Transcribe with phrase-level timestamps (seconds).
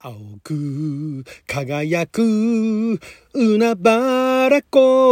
[0.00, 3.00] 青く輝く
[3.34, 4.68] 海原越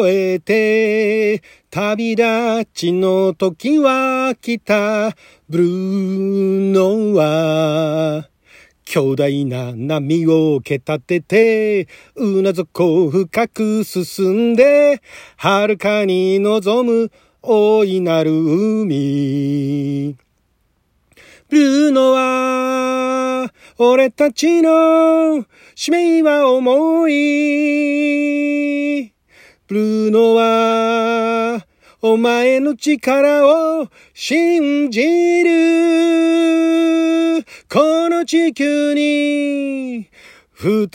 [0.07, 5.11] えて旅立ちの時は来た
[5.49, 8.29] ブルーノは
[8.85, 15.03] 巨大な波を蹴立てて、うな底深く進んで、
[15.37, 17.11] 遥かに望む
[17.43, 20.17] 大いなる海。
[21.49, 23.16] ブルーノは、
[23.79, 29.13] 俺たちの使命は重い。
[29.69, 31.67] ブルーノは、
[32.01, 37.45] お前の力を信じる。
[37.69, 40.09] この地球に、
[40.55, 40.89] 再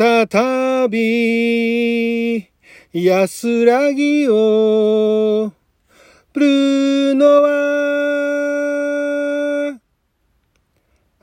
[0.89, 2.49] び、
[2.93, 5.53] 安らぎを。
[6.33, 7.51] ブルーノは、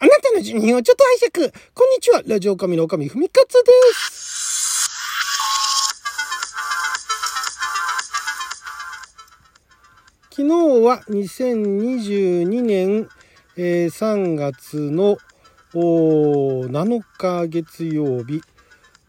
[0.01, 1.52] あなたの住人をちょっと拝借。
[1.74, 2.23] こんにちは。
[2.27, 4.91] ラジオ神の神ふみかつです。
[10.30, 10.54] 昨日
[10.85, 13.09] は2022年、
[13.57, 15.18] えー3月の
[15.74, 18.40] おー7日月曜日。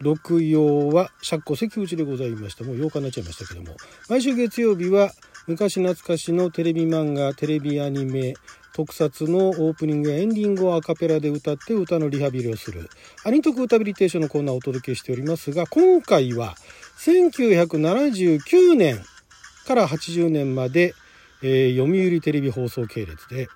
[0.00, 2.64] 六曜は釈迦関口でございました。
[2.64, 3.76] もう8日になっちゃいましたけども。
[4.08, 5.12] 毎週月曜日は
[5.46, 8.34] 昔懐かしのテレビ漫画、テレビアニメ、
[8.72, 12.88] 特撮のオープニングやエンディングをアカペラで歌って歌のリハビリをする
[13.24, 16.54] アニトク歌ビリテーションのコーナーをお届けしておりますが今回は
[16.98, 19.02] 1979年
[19.66, 20.94] から80年まで、
[21.42, 23.48] えー読売テレビ放送系列で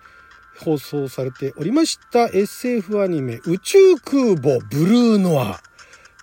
[0.61, 5.61] 放送されておりました SF アニメ宇宙空母ブルーノア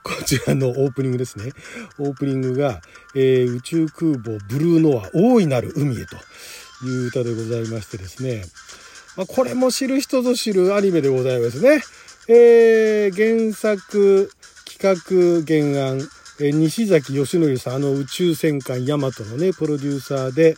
[0.03, 1.51] こちらのオープニングですね。
[1.99, 2.81] オープニングが、
[3.13, 6.17] えー宇宙空母ブルーノア大いなる海へと
[6.83, 8.43] いう歌でございましてですね。
[9.17, 11.81] まあ、これも知る人ぞ知るアニメでございますね。
[12.27, 14.31] えー原作、
[14.65, 15.97] 企画、原案、
[16.39, 20.55] えー西崎義則さん、あの宇宙戦艦ヤマトのね、プロデューサーで、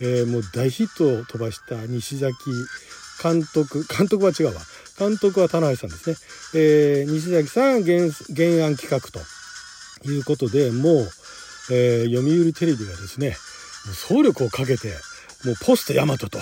[0.00, 2.34] えーもう大ヒットを飛ばした西崎
[3.22, 4.60] 監督、監督は違うわ。
[4.98, 6.16] 監督は棚橋さんですね。
[6.54, 8.04] えー西崎さん原
[8.66, 9.20] 案企画と
[10.08, 11.08] いうことで、もう、
[11.72, 13.36] えー読売テレビがですね、
[13.94, 14.92] 総力をかけて、
[15.44, 16.38] もうポストヤマトと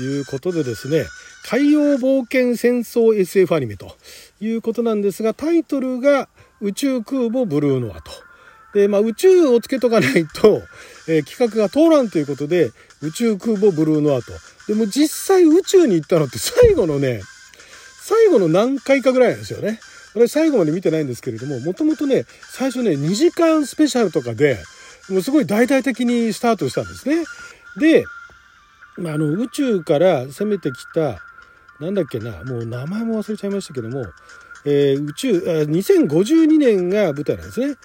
[0.00, 1.06] いうことでですね、
[1.48, 3.96] 海洋冒険戦争 SF アニメと
[4.40, 6.28] いうことなんですが、タイトルが
[6.60, 8.10] 宇宙空母ブルーノアと。
[8.74, 10.62] で、まあ宇宙をつけとかないと、
[11.08, 12.70] えー企画が通らんということで、
[13.00, 14.32] 宇宙空母ブルーノアと。
[14.66, 17.22] でも実際宇宙に行ったのって最後のね、
[18.02, 19.80] 最後の何回かぐらいなんですよね。
[20.14, 24.58] 私最後まで見てないんですけれども、もともとね、最初ね、2時間スペシャルとかで、
[25.08, 27.24] もうすごい大々的にスタートしたんですね。
[27.78, 28.04] で、
[28.98, 31.22] まあ、あの、宇宙から攻めてきた、
[31.80, 34.06] なんだっけな、もう名前も忘れちゃいましたけども、
[34.64, 35.40] えー宇宙、あ
[35.70, 37.76] 2052年が舞台なんですね。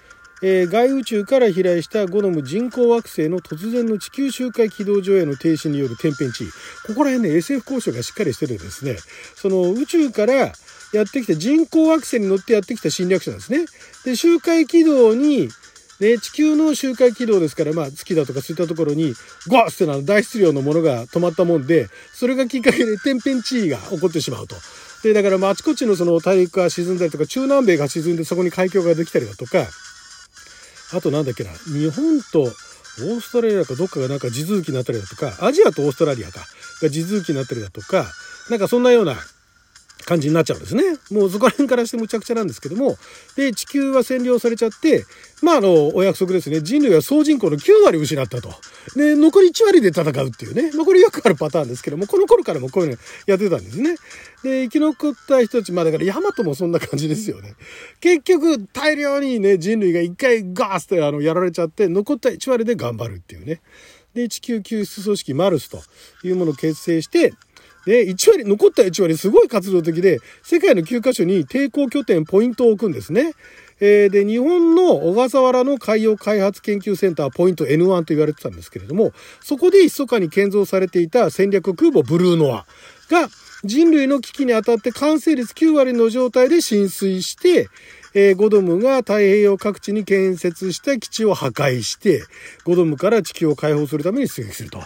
[0.42, 6.46] えー外宇宙から飛来したゴノム人工惑星の突然の地球周回軌道上への停止による天変地異。
[6.86, 8.96] ここら辺ね、SF 交渉がしっかりしててですね、
[9.36, 10.52] その宇宙から
[10.92, 13.66] やってきた人工惑星に乗ってやってきた侵略者なんですね。
[14.04, 15.48] で、周回軌道に、
[16.02, 19.14] ね、地球の周回軌道ですから、まあ、月だとかそういったところに、
[19.46, 24.56] ゴーってな大質量のものが止まったもんで、それがきっかけで天変地異が起こってしまうと。
[25.04, 29.64] で、だから、まあ、あちこちのその大陸が沈んだりとか、中南米が沈んでそこに海峡ができたりだとか、
[30.92, 36.40] あとなんだっけな、日本とオーストラリアかどっかがなんか地続きになったりだとか、アジアとオーストラリアか
[36.82, 38.06] が地続きになったりだとか、
[38.50, 39.16] なんかそんなような
[40.04, 40.82] 感じになっちゃうんですね。
[41.10, 42.96] もうそこら辺からしてむちゃくちゃなんですけども、
[43.36, 45.04] で、地球は占領されちゃって、
[45.42, 46.60] まあ、あの、お約束ですね。
[46.60, 48.50] 人類は総人口の9割失ったと。
[48.96, 52.96] で、残り1割で戦うっていうね、残りよくあるパターンですけども、この頃からもこういうの
[53.26, 53.96] やってたんですね。
[54.42, 57.54] で、生き残った人たち、まあだからヤマトもそんな感じですよね。
[58.00, 63.60] 結局、大量にね、人類が一回ガースってあの、やられちゃって、残った1割で頑張るっていうね。
[64.14, 65.82] で、地球救出組織マルスと
[66.22, 67.32] いうものを結成して、
[67.86, 73.32] で、1割、残った1割すごい活動的で、世界の9カ所に抵抗拠点、ポイントを置くんですね。
[73.84, 82.66] えーで、日本の小笠原の海洋開発研究センターポイント N1 と言われてたんですけれども、そこで密かに建造されていた戦略空母ブルーノア
[83.10, 83.28] が
[83.64, 87.68] 人類の危機にあたって完成率9割の状態で浸水して、
[88.14, 92.22] えーゴドムが太平洋各地に建設した基地を破壊して、
[92.62, 94.80] ゴドムから地球を解放するために出撃すると。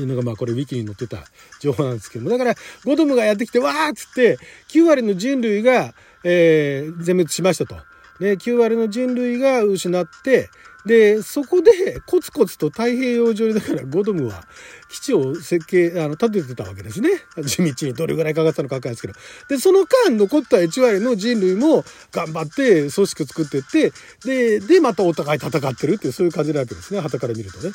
[0.00, 1.18] いうのが、まあこれウィキに載ってた
[1.60, 2.54] 情報なんですけども、だから、
[2.84, 5.94] ゴドムがやってきて、わーっつって、9割の人類が、
[6.24, 7.74] えー全滅しましたと。
[8.20, 10.48] ね、9割の人類が失って、
[10.84, 14.44] で、そこでコツコツと太平洋上にだからゴドムは
[14.90, 17.10] 基地を設計、あの、建ててたわけですね。
[17.44, 19.14] 地道にどれぐらいかかったのかわかんないですけど。
[19.48, 23.92] で、その間残った1割の人類も頑張って組織作ってって、
[24.24, 27.00] で、で、またお互い戦ってるっていうそういう感じなわけですね。
[27.00, 27.72] 旗から見るとね。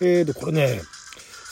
[0.00, 0.82] えー、で、これね、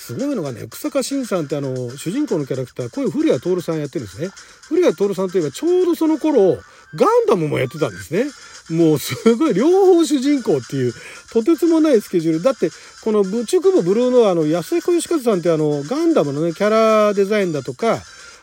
[0.06, 4.29] すごいのがね、草加慎さんってあの、主人公のキャラクター、こういう古谷徹さんやってるんですね。
[4.69, 6.58] 古谷徹さんといえばちょうどその頃、
[6.94, 8.26] ガンダムもやってたんですね。
[8.70, 10.94] もうすごい両方主人公っていう、
[11.32, 12.43] とてつもないスケジュール。
[12.44, 12.70] だって、
[13.03, 17.99] この宇宙空母ブルーノアの安井小吉和さんってあの、ガンダムのね、キャラデザインだとか、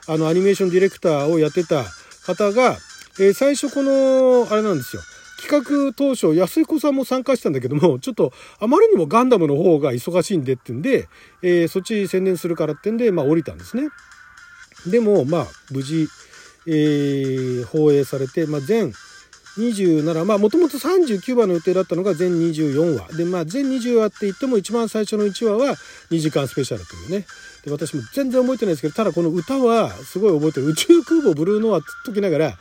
[0.08, 1.86] あの、アニメーションディレクターをやってた
[2.26, 2.78] 方が、
[3.20, 5.02] えー、最初この、あれなんですよ。
[5.44, 11.10] 企画当初、安彦さんも参加したんだけども、 ちょっとあまりにもガンダムの方が忙しいんでってんで、
[11.42, 13.90] えー、そっち宣伝するからってんで、まあ降りたんですね。
[14.88, 16.08] でも、まあ無事、
[16.66, 18.94] えー、放映されて、まあ全
[19.58, 23.18] 27、まあもともと39話の予定だったのが全24話。
[23.18, 25.76] で、まあ全20話って言っても一番最初の1話は
[26.10, 27.26] 2時間スペシャルというね。
[27.66, 30.68] で、私も全然覚えてないですけど、ただこの歌はすごい覚えてる。
[30.68, 32.58] 宇宙空母ブルーノアって時ながら、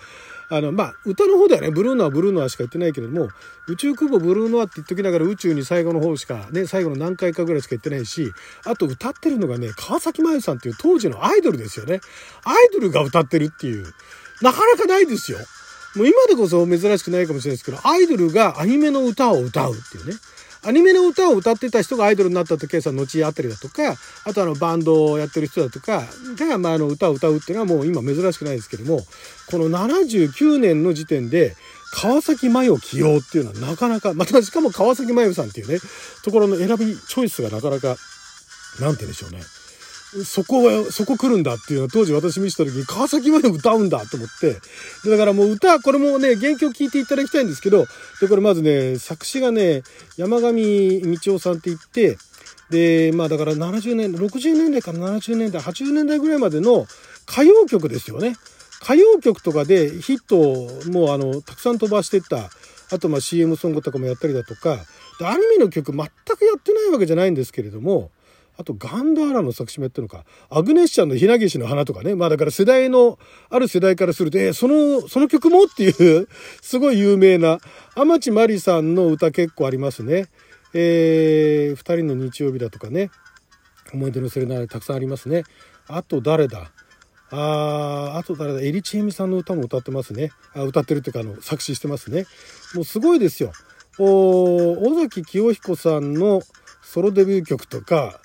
[0.49, 3.29] あの、まあ、歌の方ではね、ブルーノア、ブルーノアしか言ってないけれども、
[3.69, 8.33] 宇宙空母ブルーノアって言っときながら宇宙に最後の方しか、ね、最後の何回かぐらいしか言ってないし、
[8.65, 12.01] あと歌ってるのがね、川崎麻世さんっていう当時のアイドルですよね。
[12.45, 13.85] アイドルが歌ってるっていう、
[14.41, 15.39] なかなかないですよ。
[15.95, 20.15] もう今でこそ珍しくないかもしれないですけど、アイドルがアニメの歌を歌うっていうね。
[20.65, 26.05] アニメの歌を歌ってた人がアイドルになったってケースは後あったりだとか、あとあのバンドをやってる人だとか
[26.37, 29.01] が、まあ、あの歌を歌うっていうのはもう今珍しくないですけども、
[29.51, 31.57] この79年の時点で、
[31.95, 35.79] 川崎麻世起用っていうのはなかなか、またしかも川崎麻世さんっていうね、
[36.25, 37.97] ところの選び、チョイスがなかなか、
[38.81, 39.41] なんて言うんでしょうね。
[40.25, 44.61] そこは、そこ来るんだっていうのは当時私見せた時に川崎まで歌うんだと思って。
[45.09, 47.87] だからもう歌、これもね、原曲聴いていただきたいんですけど、
[48.21, 49.83] で、これまずね、作詞がね、
[50.19, 52.19] 山上道夫さんって言って、
[52.71, 56.87] で、まあだから70年、60年代から70年代、80年代ぐらいまでの
[57.29, 58.37] 歌謡曲ですよね。
[58.83, 62.51] 歌謡曲とかでヒットをもうあの、たくさん飛ばしてった。
[62.91, 64.79] あとまあ CM ソングとかもやったりだとか、
[65.19, 68.11] でアニメの曲全くやってないわけじゃないんですけれども、
[68.59, 70.25] あと、ガンダーラの作詞もやってるのか。
[70.51, 72.15] アグネッシャンのひなげしの花とかね。
[72.15, 73.19] まあだから世代の、
[73.49, 76.29] ある世代からすると、えー、その、その曲もっていう、
[76.61, 77.59] すごい有名な、
[77.95, 80.27] 天地真理さんの歌結構ありますね。
[80.75, 83.11] えー、二人の日曜日だとかね。
[83.93, 85.45] 思い出のセレナーたくさんありますね。
[85.87, 86.73] あと誰だ
[87.31, 90.31] あー、あと誰だエリチエミさんの歌も歌ってますね。
[90.55, 92.27] あ歌ってるっていうか、あの、作詞してますね。
[92.75, 93.53] もうすごいですよ。
[93.99, 96.43] お尾崎清彦さんの
[96.83, 98.21] ソロデビュー曲とか、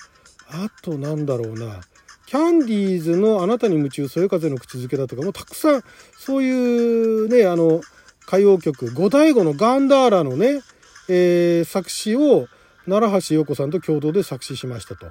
[0.50, 1.80] あとなんだろうな。
[2.26, 5.82] キャンディーズのあなたに夢中、そよ風の口づけだとか、もうたくさん、
[6.18, 7.80] そういうね、あの、
[8.26, 10.60] 歌謡曲、五大悟のガンダーラのね、
[11.08, 12.46] えー、作詞を
[12.86, 15.06] 奈良橋陽子さんと共同で作詞しましたと。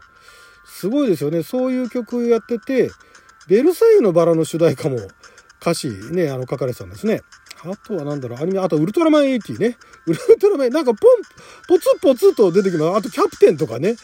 [0.65, 1.41] すごいですよね。
[1.41, 2.91] そういう曲やってて、
[3.47, 4.97] ベルサイユのバラの主題歌も
[5.59, 7.21] 歌詞ね、あの書かれてたんですね。
[7.63, 9.77] あとは何だろう、アニメ、あとウルトラマン80ね。
[10.05, 11.21] ウルトラマン、なんかポン、
[11.67, 12.97] ポツポツと出てきます。
[12.97, 13.95] あとキャプテンとかね。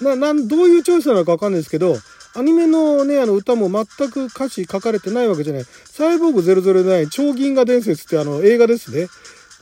[0.00, 1.96] な、なん、どういうチョイスなのかわかんないですけど、
[2.34, 5.64] アニメのね、あの歌も全く歌詞書かれてないわけじゃない。
[5.84, 9.08] サイボーグ009超銀河伝説ってあの映画ですね。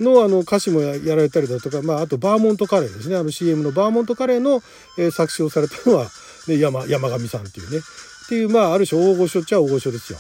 [0.00, 3.16] のあの歌詞もやられたりだとか、まああとバーモントカレーですね。
[3.16, 4.60] あの CM のバーモントカレーの、
[4.98, 6.08] えー、作詞をされたのは、
[6.48, 7.78] ね、山、山上さんっていうね。
[7.78, 10.18] っていう、まあある種大御所っちゃ大御所ですよ。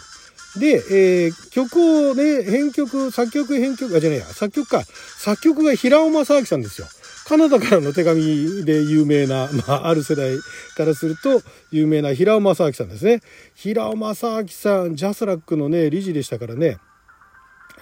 [0.56, 0.84] で、
[1.26, 4.84] えー、曲をね、編曲、作曲編曲、あ、じゃねえや、作曲か。
[5.18, 6.86] 作曲が平尾正明さんですよ。
[7.26, 10.36] カナダからの手紙で有名な、 まあ、ある世代
[10.76, 13.20] からすると有名な平尾正明さんですね。
[13.54, 16.78] 平尾正明さん、ジャスラックのね、理事でしたからね。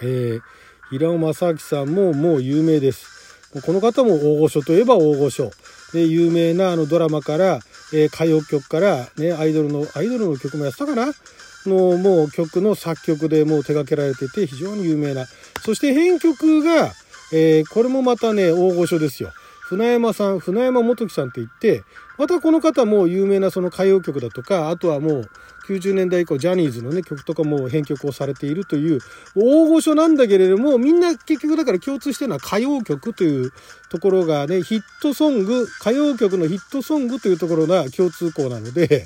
[0.00, 0.40] えー、
[0.90, 3.06] 平尾正明さんももう有名です。
[3.64, 5.50] この方も大御所といえば大御所。
[5.92, 7.60] で、有名なあのドラマから、
[7.92, 11.12] えー、歌謡曲から、ね、アイドルの、アイドルの曲もやってたかな？
[11.66, 15.26] の、もう曲の作曲でもう手掛けられてて非常に有名な。
[15.64, 16.92] そして編曲が、
[17.32, 19.32] えー、これもまたね、大御所ですよ。
[19.62, 21.82] 船山さん、船山元樹さんって言って、
[22.18, 25.30] またこの方も有名なその歌謡曲だとか、あとはもう
[25.66, 29.00] 90年代以降ジャニーズのね、曲とかも編曲をされているという
[29.34, 33.52] 大御所なんだけれども、みんな結局だから共通してるのは歌謡曲という
[33.88, 39.04] ところがね、ヒットソング、歌謡曲のヒットソングというところが共通項なので、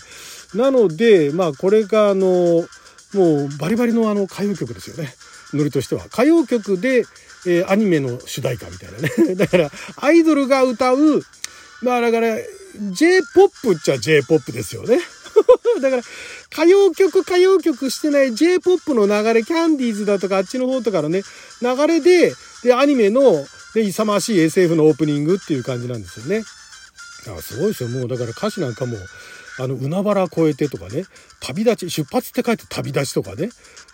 [0.55, 2.65] なので、まあこれがあの、
[3.15, 5.15] もうバリバリのあの歌謡曲ですよね。
[5.55, 6.07] ノリとしては。
[6.07, 7.05] 歌謡曲で、
[7.47, 9.35] えー、アニメの主題歌みたいなね。
[9.37, 11.23] だから、アイドルが歌う、
[11.83, 12.37] まあだから、
[12.93, 15.01] J-POP っちゃ J-POP ですよね。
[15.81, 16.03] だから、
[16.53, 21.23] 歌謡曲、歌謡曲してない J-POP の流れ、キャンディーズだとかあっちの方とかのね、
[21.63, 26.45] 流れで、で、アニメの、で、勇ましい SF のオープニングっていう感じなんですよね。
[27.27, 27.89] だからすごいですよ。
[27.91, 28.97] もうだから歌詞なんかも、
[29.59, 31.05] あの、海原越えてとかね、
[31.41, 33.51] 旅立ち、出発って書いて旅立ちとかね。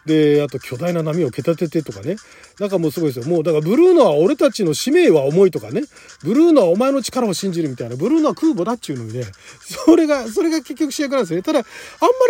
[0.07, 2.17] で、あと巨大な波を蹴立ててとかね。
[2.59, 3.33] なんかもうすごいですよ。
[3.33, 5.83] もうだからブルーノは俺たちの使命は重いとかね。
[6.23, 7.97] ブルーノはお前の力を信じるみたいな。
[7.97, 9.25] ブルーノは空母だっちゅうのにね。
[9.61, 11.43] それが、それが結局主役なんですよね。
[11.43, 11.69] ただ、あんま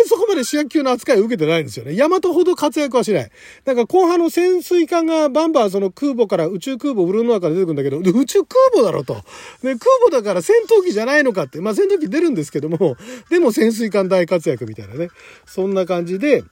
[0.01, 1.95] りそこまで主役級の扱いを受けてないんですよね。
[1.95, 3.31] ヤマトほど活躍はしない。
[3.65, 9.15] だから後半の潜水艦がバンバンその空母から宇宙空母ブルーノアから出てくるんだけど、宇宙空母だろと。
[9.15, 9.21] ね、
[9.61, 11.59] 空母だから戦闘機じゃないのかって。
[11.59, 12.97] まあ戦闘機出るんですけども、
[13.29, 15.09] でも潜水艦大活躍みたいなね。
[15.45, 16.43] そんな感じで、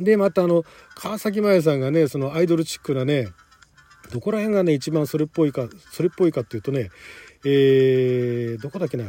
[0.00, 3.28] で、またあの、川崎麻世さんがね、そのアイドルチックなね、
[4.12, 6.90] どこら辺がね、一番それっぽいか、それっぽいかっていうとね、
[7.44, 9.04] えー、どこだっけな、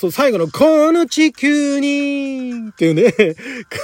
[0.00, 3.12] そう、最後の、この地球にっていうね、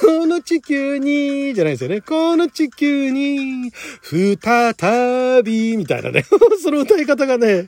[0.00, 2.00] この地球にじゃないですよね。
[2.00, 3.70] この地球に、
[4.02, 6.24] 再びみたいなね。
[6.62, 7.66] その歌い方がね、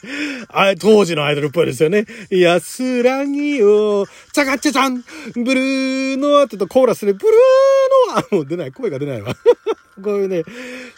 [0.48, 2.06] あ当時のアイドルっぽいですよね。
[2.30, 5.04] 安らぎを、チャガチャチャン、
[5.44, 7.30] ブルーノアってとコーラスで、ブルー
[8.14, 9.34] ノアもう出ない、声が出ないわ。
[10.02, 10.44] こういうね、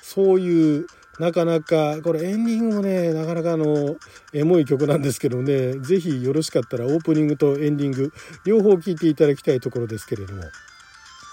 [0.02, 0.86] そういう、
[1.18, 3.96] なかなか、これエンディングもね、なかなかあの、
[4.32, 8.12] エモい曲なんですけどね、ぜひよろしかったらオープニングとエンディング、
[8.44, 10.42] 両方聴いていただきたいところですけれども、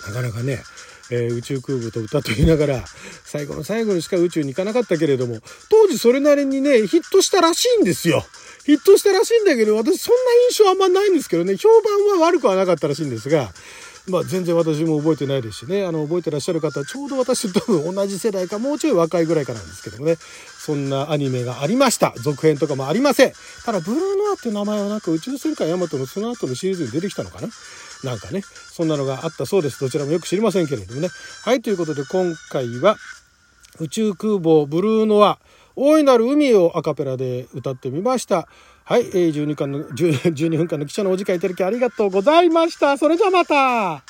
[0.07, 0.61] なかなかね、
[1.09, 2.83] えー、宇宙空母と歌と言いながら、
[3.23, 8.25] 最後の最後にしか宇宙に行かなかったけれども、当時それなりにね、ヒットしたらしいんですよ。
[8.65, 13.51] ヒットしたらしいんだけど、私そんな印象あんまないんですけどね、評判は悪くはなかったらしいんですが、
[14.09, 20.15] まあ、全然私も覚えてないですしね、あの、覚えてらっしゃる方、ちょうど私と同じ世代か、もうちょい若いぐらいかなんですけどもね、
[20.57, 22.13] そんなアニメがありました。
[22.17, 23.33] 続編とかもありません。
[23.65, 27.49] ただ、ブルーノアっていう名前はなんか宇宙戦艦ヤマトのその後のシリーズに出てきたのかな
[28.03, 29.79] なんかね、そんなのがあったそうです。
[29.81, 31.09] どちらもよく知りませんけれどもね。
[31.43, 32.97] はい、ということで今回は、
[33.79, 35.39] 宇宙空母ブルーノア、
[35.75, 38.47] 大いなる海をアカペラで歌ってみました。
[38.89, 42.97] はい、えー、12, 間の12分間の記者のお時間いただきありがとうございました。
[42.97, 44.01] それじゃあまた